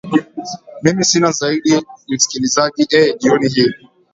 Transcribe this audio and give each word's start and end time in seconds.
mimi 0.83 1.05
sina 1.05 1.31
zaidi 1.31 1.85
msikilizaji 2.09 2.87
ee 2.93 3.13
jioni 3.17 3.49
hii 3.49 3.73